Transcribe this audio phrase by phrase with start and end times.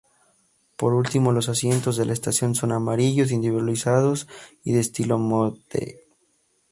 [0.77, 4.27] Por último, los asientos de la estación son amarillos, individualizados
[4.63, 6.07] y de estilo "Motte".